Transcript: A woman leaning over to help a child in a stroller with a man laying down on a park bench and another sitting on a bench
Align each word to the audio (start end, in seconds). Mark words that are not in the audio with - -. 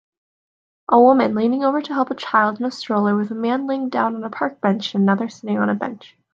A 0.89 0.99
woman 0.99 1.35
leaning 1.35 1.63
over 1.63 1.79
to 1.79 1.93
help 1.93 2.09
a 2.09 2.15
child 2.15 2.59
in 2.59 2.65
a 2.65 2.71
stroller 2.71 3.15
with 3.15 3.29
a 3.29 3.35
man 3.35 3.67
laying 3.67 3.87
down 3.89 4.15
on 4.15 4.23
a 4.23 4.31
park 4.31 4.59
bench 4.59 4.95
and 4.95 5.03
another 5.03 5.29
sitting 5.29 5.59
on 5.59 5.69
a 5.69 5.75
bench 5.75 6.17